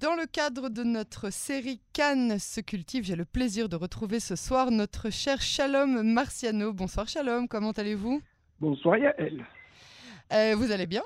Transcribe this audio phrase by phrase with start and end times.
[0.00, 4.36] Dans le cadre de notre série Cannes se cultive, j'ai le plaisir de retrouver ce
[4.36, 6.74] soir notre cher Shalom Marciano.
[6.74, 8.20] Bonsoir Shalom, comment allez-vous?
[8.60, 9.46] Bonsoir Yael.
[10.34, 11.02] Euh, vous allez bien?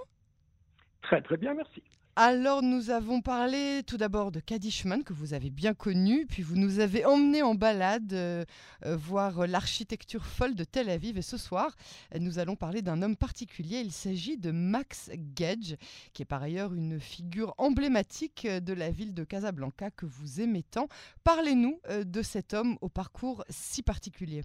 [1.02, 1.84] Très très bien, merci.
[2.16, 6.56] Alors nous avons parlé tout d'abord de Kadishman que vous avez bien connu, puis vous
[6.56, 8.44] nous avez emmené en balade euh,
[8.84, 11.76] euh, voir l'architecture folle de Tel Aviv et ce soir
[12.18, 15.76] nous allons parler d'un homme particulier, il s'agit de Max Gage
[16.12, 20.64] qui est par ailleurs une figure emblématique de la ville de Casablanca que vous aimez
[20.64, 20.88] tant.
[21.22, 24.42] Parlez-nous euh, de cet homme au parcours si particulier.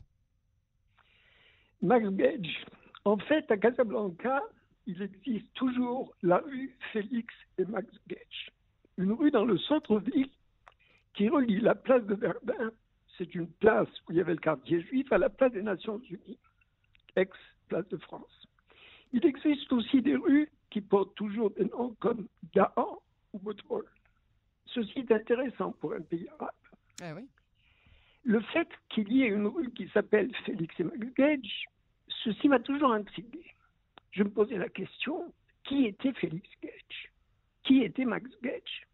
[1.81, 2.65] Max Gage,
[3.05, 4.43] en fait à Casablanca,
[4.87, 8.51] il existe toujours la rue Félix et Max Gage.
[8.97, 10.29] Une rue dans le centre-ville
[11.13, 12.71] qui relie la place de Verdun,
[13.17, 15.99] c'est une place où il y avait le quartier juif, à la place des Nations
[16.09, 16.37] Unies,
[17.15, 18.47] ex-place de France.
[19.13, 22.99] Il existe aussi des rues qui portent toujours des noms comme Gahan
[23.33, 23.85] ou Botrol.
[24.67, 26.51] Ceci est intéressant pour un pays arabe.
[27.01, 27.27] Ah oui.
[28.23, 31.65] Le fait qu'il y ait une rue qui s'appelle Félix et Max Gage,
[32.23, 33.44] ceci m'a toujours intrigué
[34.15, 37.11] je me posais la question, qui était Félix Gage
[37.63, 38.87] Qui était Max Gage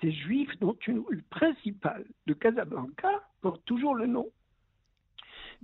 [0.00, 4.30] Ces juifs dont une rue principale de Casablanca porte toujours le nom.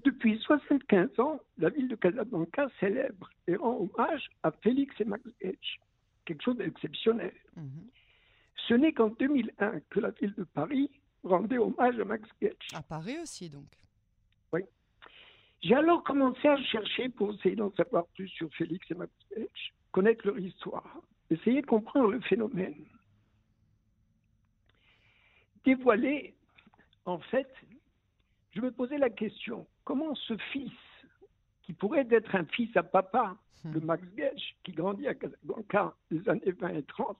[0.05, 5.25] Depuis 75 ans, la ville de Casablanca célèbre et rend hommage à Félix et Max
[5.43, 5.81] Gage,
[6.25, 7.35] quelque chose d'exceptionnel.
[7.57, 7.91] Mhm.
[8.69, 10.91] Ce n'est qu'en 2001 que la ville de Paris
[11.23, 12.69] rendait hommage à Max Gage.
[12.73, 13.80] À Paris aussi donc.
[15.63, 19.75] J'ai alors commencé à chercher pour essayer d'en savoir plus sur Félix et Max Gage,
[19.93, 20.97] connaître leur histoire,
[21.29, 22.87] essayer de comprendre le phénomène.
[25.65, 26.35] Dévoiler,
[27.05, 27.53] en fait,
[28.53, 30.73] je me posais la question, comment ce fils,
[31.63, 36.27] qui pourrait être un fils à papa de Max Gage, qui grandit à Casablanca des
[36.27, 37.19] années 20 et 30,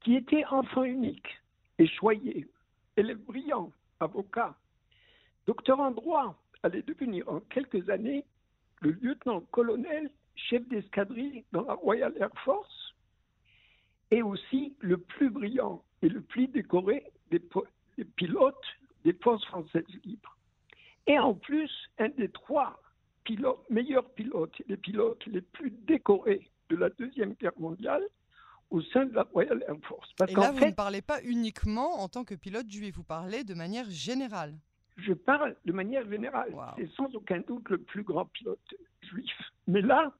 [0.00, 1.28] qui était enfant unique
[1.78, 2.48] et choyé,
[2.96, 4.56] élève brillant, avocat,
[5.46, 8.24] docteur en droit, allait devenir en quelques années
[8.80, 12.94] le lieutenant-colonel chef d'escadrille dans la Royal Air Force
[14.10, 17.42] et aussi le plus brillant et le plus décoré des,
[17.96, 18.56] des pilotes
[19.04, 20.36] des forces françaises libres.
[21.06, 22.80] Et en plus, un des trois
[23.24, 28.02] pilotes, meilleurs pilotes, les pilotes les plus décorés de la Deuxième Guerre mondiale
[28.70, 30.10] au sein de la Royal Air Force.
[30.16, 33.42] Parce et là, vous ne parlez pas uniquement en tant que pilote juif, vous parlez
[33.42, 34.54] de manière générale
[35.00, 36.54] je parle de manière générale.
[36.76, 39.36] C'est sans aucun doute le plus grand pilote juif.
[39.66, 40.12] Mais là,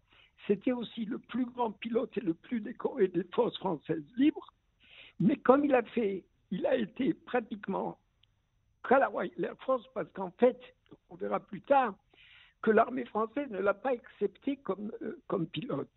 [0.47, 4.53] c'était aussi le plus grand pilote et le plus décoré des forces françaises libres.
[5.19, 7.99] Mais comme il a fait, il a été pratiquement
[8.89, 10.59] qu'à la Royal Air Force, parce qu'en fait,
[11.11, 11.95] on verra plus tard,
[12.63, 15.89] que l'armée française ne l'a pas accepté comme, euh, comme pilote.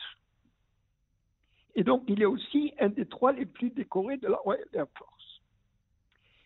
[1.76, 4.88] Et donc, il est aussi un des trois les plus décorés de la Royal Air
[4.98, 5.13] Force.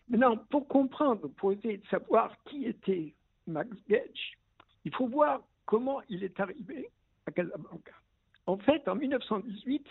[0.08, 3.14] Maintenant, pour comprendre, pour essayer de savoir qui était
[3.46, 4.38] Max Gage,
[4.84, 6.88] il faut voir comment il est arrivé
[7.26, 7.92] à Casablanca.
[8.46, 9.86] En fait, en 1918,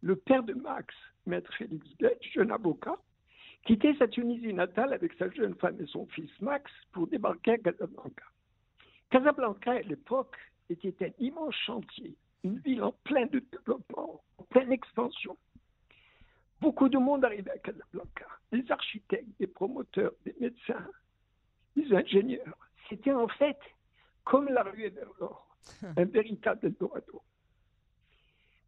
[0.00, 0.94] le père de Max,
[1.26, 2.96] maître Félix Gage, jeune avocat,
[3.66, 7.58] quittait sa Tunisie natale avec sa jeune femme et son fils Max pour débarquer à
[7.58, 8.24] Casablanca.
[9.10, 10.36] Casablanca, à l'époque,
[10.70, 15.36] était un immense chantier, une ville en plein développement, en pleine expansion.
[16.62, 18.28] Beaucoup de monde arrivait à Casablanca.
[18.52, 20.86] Des architectes, des promoteurs, des médecins,
[21.74, 22.56] des ingénieurs.
[22.88, 23.58] C'était en fait
[24.22, 25.56] comme la ruée vers l'or,
[25.96, 27.20] un véritable Eldorado.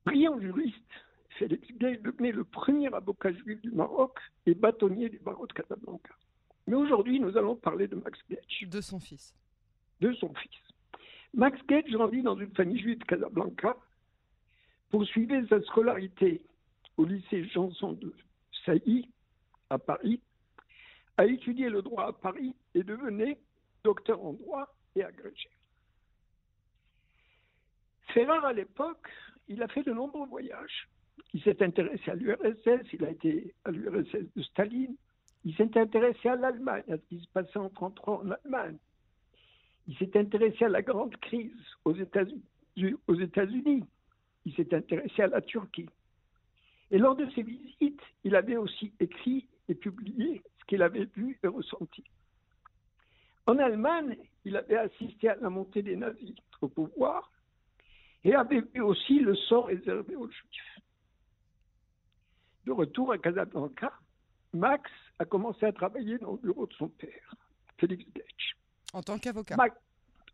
[0.05, 0.93] Brillant juriste,
[1.39, 6.15] Félix Gay devenait le premier avocat juif du Maroc et bâtonnier du barreau de Casablanca.
[6.67, 8.69] Mais aujourd'hui, nous allons parler de Max Gage.
[8.69, 9.37] De son fils.
[10.01, 10.61] De son fils.
[11.33, 13.77] Max Gage grandit dans une famille juive de Casablanca,
[14.91, 16.43] poursuivait sa scolarité
[16.97, 18.15] au lycée Janson de
[18.65, 19.09] Sailly,
[19.71, 20.21] à Paris,
[21.17, 23.39] a étudié le droit à Paris et devenait
[23.83, 25.49] docteur en droit et agrégé.
[28.17, 29.09] rare à l'époque,
[29.49, 30.89] il a fait de nombreux voyages.
[31.33, 34.97] Il s'est intéressé à l'URSS, il a été à l'URSS de Staline,
[35.45, 38.79] il s'est intéressé à l'Allemagne, à ce qui se passait en 1933 en Allemagne.
[39.87, 41.53] Il s'est intéressé à la grande crise
[41.85, 43.85] aux États-Unis.
[44.47, 45.89] il s'est intéressé à la Turquie.
[46.91, 51.39] Et lors de ses visites, il avait aussi écrit et publié ce qu'il avait vu
[51.43, 52.05] et ressenti.
[53.47, 57.31] En Allemagne, il avait assisté à la montée des nazis au pouvoir
[58.25, 60.79] et avait vu aussi le sort réservé aux juifs.
[62.65, 63.93] De retour à Casablanca,
[64.55, 67.35] Max a commencé à travailler dans le bureau de son père,
[67.79, 68.57] Félix Gage.
[68.95, 69.57] En tant qu'avocat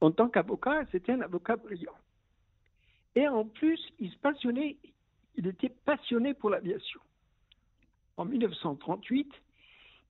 [0.01, 1.97] En tant qu'avocat, c'était un avocat brillant.
[3.17, 4.77] Et en plus, il se passionnait,
[5.37, 7.01] il était passionné pour l'aviation.
[8.17, 9.33] en 1938,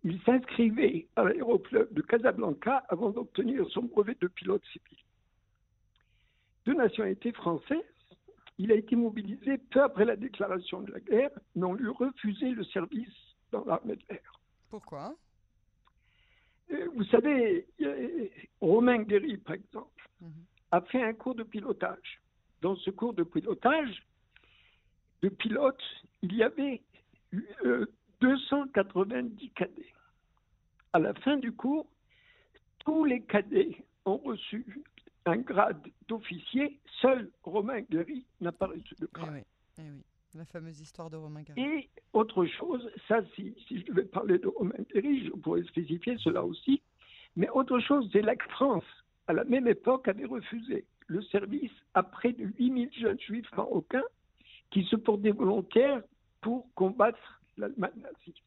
[0.03, 4.99] il s'inscrivait à l'aéroclub de Casablanca avant d'obtenir son brevet de pilote civil.
[6.65, 7.85] De nationalité française,
[8.59, 12.51] il a été mobilisé peu après la déclaration de la guerre, mais on lui refusé
[12.51, 13.15] le service
[13.53, 14.41] dans l'armée de l'air.
[14.69, 15.15] Pourquoi?
[16.71, 17.67] Euh, Vous savez,
[18.61, 20.31] Romain Guéry, par exemple, mhm.
[20.73, 22.21] a fait un cours de pilotage.
[22.61, 24.03] Dans ce cours de pilotage,
[25.23, 25.83] de pilote,
[26.23, 26.81] il y avait
[28.21, 29.93] 290 euh, cadets.
[30.93, 31.87] À la fin du cours,
[32.85, 34.83] tous les cadets ont reçu
[35.27, 36.79] un grade d'officier.
[37.01, 39.45] Seul Romain Guéry n'a pas reçu de grade.
[39.79, 40.03] Eh oui,
[40.35, 41.61] la fameuse histoire de Romain Guéry.
[41.61, 46.17] Et autre chose, ça, si, si je devais parler de Romain Guéry, je pourrais spécifier
[46.19, 46.83] cela aussi.
[47.37, 48.85] Mais autre chose, c'est que France,
[49.29, 54.03] à la même époque, avait refusé le service à près de 8000 jeunes juifs marocains
[54.71, 56.03] qui se portaient volontaires
[56.41, 58.43] pour combattre l'Allemagne nazie.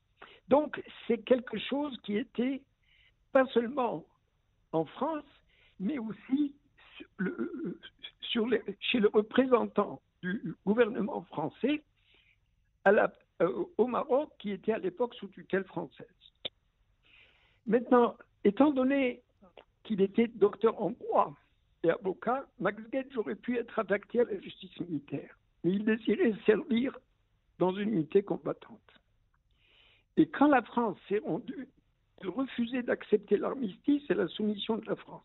[0.48, 2.62] Donc, c'est quelque chose qui était
[3.31, 4.06] pas seulement
[4.72, 5.24] en France,
[5.80, 6.54] mais aussi
[8.22, 11.84] chez le représentant du gouvernement français
[12.88, 16.08] euh, au Maroc, qui était à l'époque sous tutelle française.
[17.66, 19.22] Maintenant, étant donné
[19.84, 21.34] qu'il était docteur en droit
[21.84, 26.33] et avocat, Max Gage aurait pu être attaqué à la justice militaire, mais il désirait
[26.45, 26.98] servir
[27.60, 28.80] dans une unité combattante.
[30.18, 31.68] Et quand la France s'est rendue,
[32.21, 35.24] il refusait d'accepter l'armistice et la soumission de la France.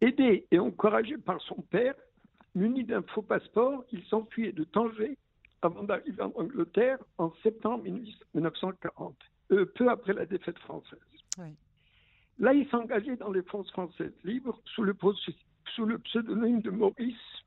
[0.00, 1.94] Aidé et encouragé par son père,
[2.54, 5.16] muni d'un faux passeport, il s'enfuyait de Tanger
[5.62, 9.16] avant d'arriver en Angleterre en septembre 1940,
[9.52, 10.98] euh, peu après la défaite française.
[12.38, 14.94] Là, il s'engageait dans les forces françaises libres sous le,
[15.74, 17.43] sous le pseudonyme de Maurice,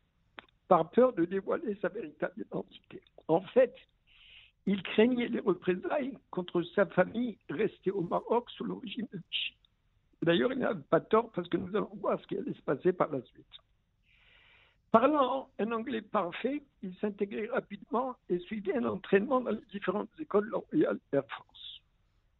[0.68, 3.02] par peur de dévoiler sa véritable identité.
[3.28, 3.74] En fait,
[4.66, 9.56] il craignait les représailles contre sa famille restée au Maroc sous l'origine de Vichy.
[10.22, 12.92] D'ailleurs, il n'a pas tort parce que nous allons voir ce qui allait se passer
[12.92, 13.46] par la suite.
[14.92, 20.54] Parlant un anglais parfait, il s'intégrait rapidement et suivait un entraînement dans les différentes écoles
[20.54, 21.82] Royal Air Force.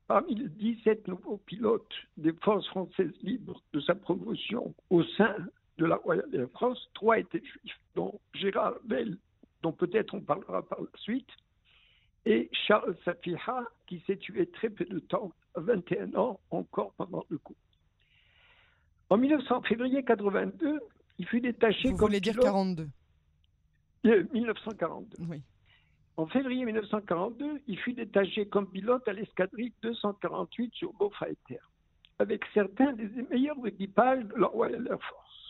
[0.08, 5.36] Parmi les 17 nouveaux pilotes des forces françaises libres de sa promotion au sein
[5.78, 9.18] de la Royal Air France, trois étaient juifs, dont Gérard Bell,
[9.62, 11.30] dont peut-être on parlera par la suite,
[12.26, 17.24] et Charles Safiha, qui s'est tué très peu de temps, à 21 ans, encore pendant
[17.30, 17.56] le coup.
[19.10, 20.80] En 1900, février 82,
[21.18, 22.90] il fut détaché Vous voulez dire 42
[24.04, 25.18] 1942.
[25.30, 25.42] Oui.
[26.18, 31.60] En février 1942, il fut détaché comme pilote à l'escadrille 248 sur Beaufighter,
[32.20, 35.47] avec certains des meilleurs équipages de la Royal Air Force.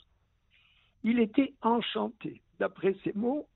[1.04, 3.48] Il était enchanté, d'après ses mots,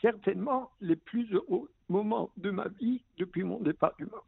[0.00, 4.24] certainement les plus heureux moments de ma vie depuis mon départ du Maroc.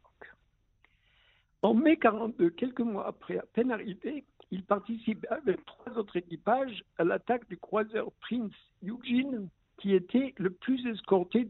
[1.61, 6.83] En mai 42, quelques mois après, à peine arrivé, il participe avec trois autres équipages
[6.97, 8.53] à l'attaque du croiseur Prince
[8.83, 11.45] Eugene, qui était le plus escorté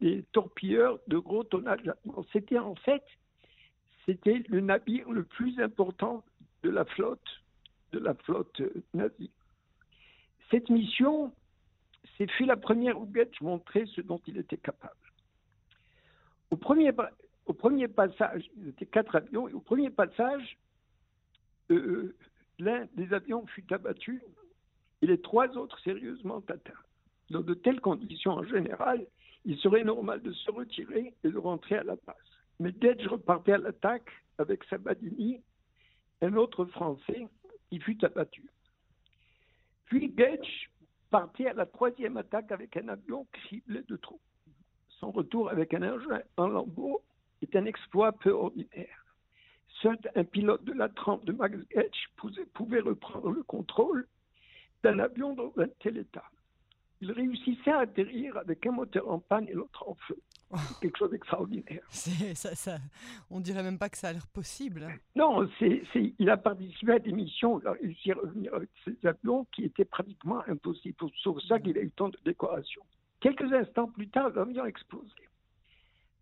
[0.00, 1.92] des, torpilleurs de gros tonnage
[2.32, 3.04] C'était en fait,
[4.06, 6.24] c'était le navire le plus important
[6.62, 7.42] de la flotte,
[7.92, 8.60] de la flotte
[8.94, 9.30] nazie.
[10.50, 11.32] Cette mission,
[12.16, 14.94] c'est fut la première où Goethe montrait ce dont il était capable.
[16.50, 16.92] Au premier,
[17.88, 20.58] passage, il était quatre avions, et au premier passage,
[21.70, 22.16] euh,
[22.58, 24.22] l'un des avions fut abattu
[25.02, 26.72] et les trois autres sérieusement atteints.
[27.30, 29.06] Dans de telles conditions, en général,
[29.44, 32.16] il serait normal de se retirer et de rentrer à la base.
[32.58, 35.40] Mais Gage repartait à l'attaque avec Sabadini,
[36.22, 37.28] un autre Français,
[37.70, 38.50] qui fut abattu.
[39.90, 40.70] Puis Gage
[41.10, 44.22] partait à la troisième attaque avec un avion criblé de troupes.
[45.00, 47.02] Son retour avec un engin en lambeaux
[47.42, 49.04] est un exploit peu ordinaire.
[49.82, 52.08] Seul un pilote de la trempe de Max Gage
[52.54, 54.06] pouvait reprendre le contrôle
[54.84, 56.30] d'un avion dans un tel état.
[57.00, 60.18] Il réussissait à atterrir avec un moteur en panne et l'autre en feu.
[60.80, 61.82] quelque chose d'extraordinaire.
[61.90, 62.78] Ça, ça,
[63.30, 64.84] on dirait même pas que ça a l'air possible.
[64.84, 64.96] Hein.
[65.14, 65.82] Non, c'est,
[66.18, 69.64] il a participé à des missions, il a réussi à revenir avec ces avions qui
[69.64, 70.96] étaient pratiquement impossibles.
[70.98, 72.82] C'est pour ça qu'il a eu tant de décorations.
[73.20, 75.08] Quelques instants plus tard, l'avion a explosé.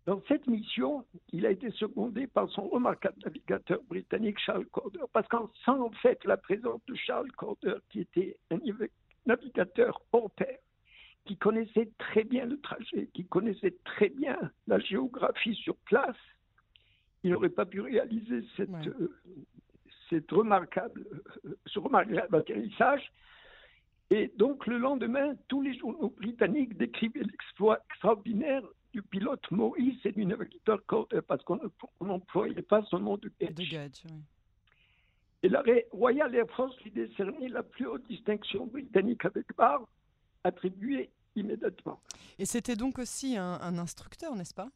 [0.05, 5.27] Dans cette mission, il a été secondé par son remarquable navigateur britannique Charles Corder, parce
[5.27, 8.57] qu'en sans fait la présence de Charles Corder, qui était un
[9.25, 10.57] navigateur hors pair,
[11.29, 16.17] qui connaissait très bien le trajet, qui connaissait très bien la géographie sur place,
[17.23, 19.15] il n'aurait pas pu réaliser cette, euh,
[20.09, 21.05] cette remarquable,
[21.45, 23.13] euh, ce remarquable atterrissage.
[24.09, 30.11] Et donc le lendemain, tous les journaux britanniques décrivaient l'exploit extraordinaire du pilote Maurice et
[30.11, 31.59] du navigateur Corder, parce qu'on
[32.01, 33.75] n'employait pas son nom de Gage.
[35.43, 39.87] Et la Royal Air France lui décernait la plus haute distinction britannique avec barre,
[40.43, 42.01] attribuée immédiatement.
[42.37, 44.69] Et c'était donc aussi un, instructeur, n'est-ce pas?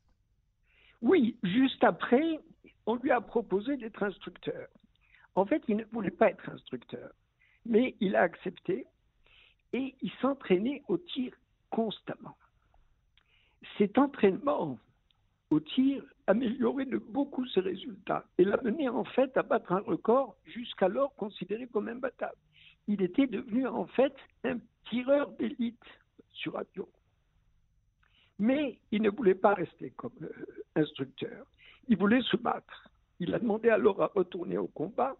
[1.01, 2.39] Oui, juste après,
[2.85, 4.67] on lui a proposé d'être instructeur.
[5.35, 7.11] En fait, il ne voulait pas être instructeur,
[7.65, 8.85] mais il a accepté
[9.73, 11.33] et il s'entraînait au tir
[11.69, 12.37] constamment.
[13.77, 14.77] Cet entraînement
[15.49, 19.79] au tir améliorait de beaucoup ses résultats et l'a mené en fait à battre un
[19.79, 22.37] record jusqu'alors considéré comme imbattable.
[22.87, 24.57] Il était devenu en fait un
[24.89, 25.83] tireur d'élite
[26.33, 26.87] sur avion.
[28.39, 31.45] Mais il ne voulait pas rester comme euh, instructeur.
[31.87, 32.89] Il voulait se battre.
[33.19, 35.15] Il a demandé alors à retourner au combat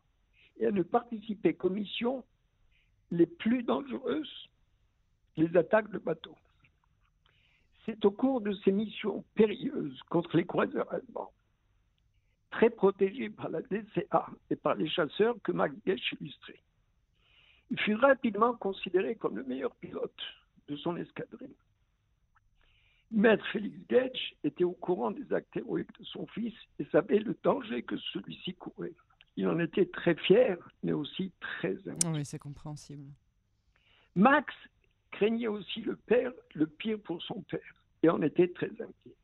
[0.57, 2.23] et à ne participer qu'aux missions
[3.11, 4.49] les plus dangereuses,
[5.37, 6.37] les attaques de bateaux.
[7.85, 11.31] C'est au cours de ces missions périlleuses contre les croiseurs allemands,
[12.49, 16.61] très protégés par la DCA et par les chasseurs, que Max Gesch illustrait.
[17.71, 20.21] Il fut rapidement considéré comme le meilleur pilote
[20.67, 21.55] de son escadrille.
[23.11, 27.37] Maître Félix Getsch était au courant des actes héroïques de son fils et savait le
[27.43, 28.95] danger que celui-ci courait.
[29.35, 32.09] Il en était très fier, mais aussi très inquiet.
[32.11, 33.11] Oui, c'est compréhensible.
[34.15, 34.53] Max
[35.11, 37.61] craignait aussi le père, le pire pour son père,
[38.01, 39.15] et en était très inquiet.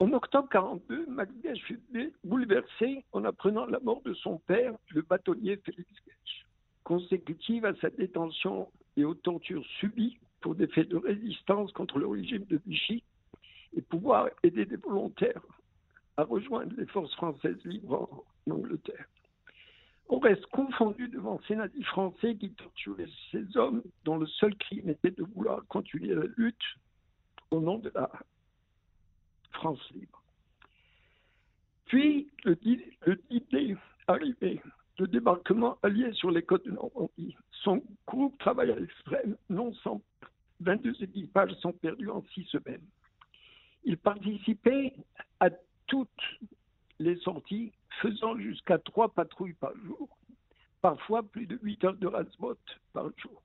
[0.00, 1.80] En octobre 42, Max Getsch fut
[2.22, 6.46] bouleversé en apprenant la mort de son père, le bâtonnier Félix Getsch,
[6.84, 12.08] consécutive à sa détention et aux tortures subies pour des faits de résistance contre le
[12.08, 13.02] régime de Vichy
[13.76, 15.42] et pouvoir aider des volontaires
[16.16, 19.06] à rejoindre les forces françaises libres en Angleterre.
[20.08, 24.88] On reste confondu devant ces nazis français qui torturaient ces hommes dont le seul crime
[24.88, 26.56] était de vouloir continuer la lutte
[27.52, 28.10] au nom de la
[29.52, 30.22] France libre.
[31.86, 32.58] Puis, le,
[33.06, 33.76] le 10
[34.08, 34.60] arrivé,
[34.98, 37.36] le débarquement allié sur les côtes de Normandie.
[37.62, 40.00] Son groupe travaille à l'extrême, non sans
[40.60, 42.84] 22 équipages sont perdus en six semaines.
[43.84, 44.92] Il participait
[45.40, 45.50] à
[45.86, 46.08] toutes
[46.98, 50.08] les sorties, faisant jusqu'à trois patrouilles par jour,
[50.80, 52.58] parfois plus de 8 heures de rasbot
[52.92, 53.42] par jour.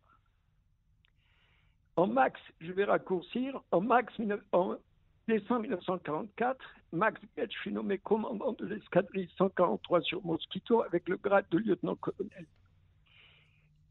[1.96, 4.12] En max, je vais raccourcir, en max
[4.52, 4.76] en
[5.28, 6.60] décembre 1944,
[6.94, 12.46] Max Getsch fut nommé commandant de l'escadrille 143 sur Mosquito avec le grade de lieutenant-colonel.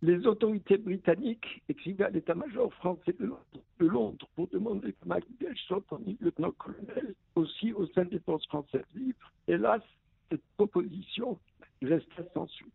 [0.02, 3.36] Les autorités britanniques écrivaient à l'état-major français de
[3.80, 8.86] Londres pour demander que Max Getsch soit promu lieutenant-colonel aussi au sein des forces françaises
[8.94, 9.32] libres.
[9.48, 9.82] Hélas,
[10.30, 11.38] cette proposition
[11.82, 12.72] resta sans suite.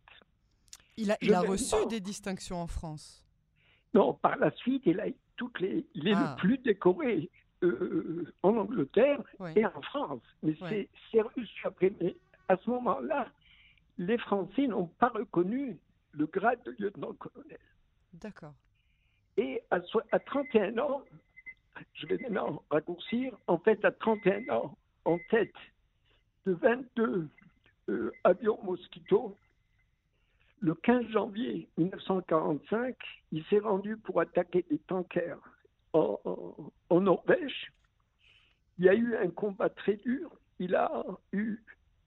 [0.98, 3.24] Il a, reçu des distinctions en France
[3.94, 5.06] Non, par la suite, il, a
[5.36, 6.36] toutes les, il est le ah.
[6.38, 7.30] plus décoré
[7.62, 9.20] euh, en Angleterre
[9.56, 10.22] et en France.
[10.42, 10.56] Mais
[11.10, 11.92] c'est reçu après.
[12.00, 12.16] Mais
[12.48, 13.28] à ce moment-là,
[13.98, 15.76] les Français n'ont pas reconnu
[16.12, 17.58] le grade de lieutenant-colonel.
[18.14, 18.54] D'accord.
[19.36, 19.78] Et à,
[20.12, 21.02] à 31 ans,
[21.94, 25.54] je vais maintenant raccourcir, en fait, à 31 ans, en tête
[26.46, 27.28] de 22
[27.88, 29.36] euh, avions Mosquito,
[30.60, 32.96] le 15 janvier 1945,
[33.32, 35.38] il s'est rendu pour attaquer des tankers
[35.92, 37.72] en, Norvège.
[38.78, 40.30] Il y a eu un combat très dur.
[40.58, 41.58] Il a, eu,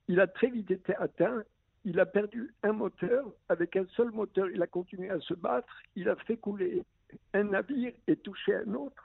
[0.08, 1.44] il a très vite été atteint.
[1.84, 3.32] Il a perdu un moteur.
[3.50, 5.74] Avec un seul moteur, il a continué à se battre.
[5.96, 6.84] Il a fait couler
[7.34, 9.04] un navire et touché un autre.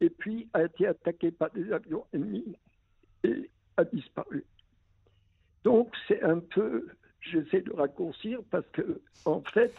[0.00, 2.56] Et puis a été attaqué par des avions ennemis
[3.24, 4.44] et a disparu.
[5.64, 6.86] Donc c'est un peu,
[7.20, 9.74] j'essaie de raccourcir parce que en fait,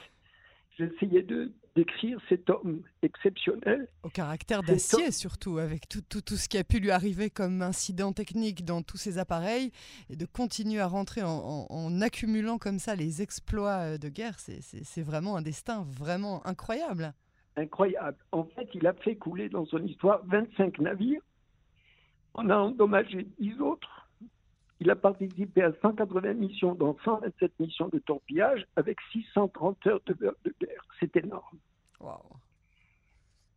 [0.77, 3.87] j'essayais de d'écrire cet homme exceptionnel.
[4.01, 7.61] Au caractère d'acier surtout, avec tout, tout, tout, ce qui a pu lui arriver comme
[7.61, 9.71] incident technique dans tous ses appareils,
[10.09, 14.39] et de continuer à rentrer en, en, accumulant comme ça les exploits euh, de guerre,
[14.39, 17.13] c'est vraiment un destin vraiment incroyable.
[17.55, 18.17] Incroyable.
[18.31, 21.21] En fait, il a fait couler dans son histoire 25 navires,
[22.33, 24.06] on a endommagé 10 autres,
[24.79, 30.13] il a participé à 180 missions, dans 127 missions de torpillage, avec 630 heures de,
[30.13, 30.85] de guerre.
[30.99, 31.57] C'est énorme.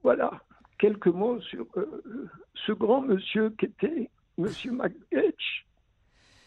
[0.02, 0.30] Voilà,
[0.78, 5.66] quelques mots sur euh, ce grand monsieur qui était Monsieur McGetch,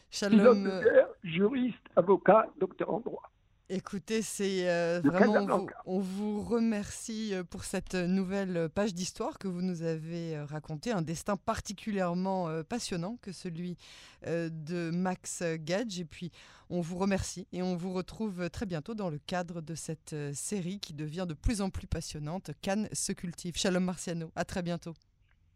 [0.10, 3.30] pilote de guerre, juriste, avocat, docteur en droit.
[3.70, 9.62] Écoutez, c'est euh, vraiment, on vous, remercie euh, pour cette nouvelle page d'histoire que vous
[9.62, 13.78] nous avez euh, racontée, un destin particulièrement passionnant que celui
[14.26, 16.00] de Max Gage.
[16.00, 16.32] Et puis,
[16.70, 20.80] on vous remercie et on vous retrouve très bientôt dans le cadre de cette série
[20.80, 22.52] qui devient de plus en plus passionnante.
[22.62, 23.56] Cannes se cultive.
[23.56, 24.94] Shalom Marciano, à très bientôt.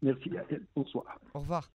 [0.00, 0.30] Merci.
[0.74, 1.04] Bonsoir.
[1.34, 1.66] Au revoir.